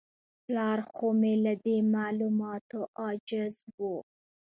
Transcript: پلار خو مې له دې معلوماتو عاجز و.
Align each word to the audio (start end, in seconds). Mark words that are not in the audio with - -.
پلار 0.45 0.79
خو 0.89 1.07
مې 1.19 1.33
له 1.45 1.53
دې 1.65 1.77
معلوماتو 1.95 2.79
عاجز 3.01 3.55
و. 3.77 3.79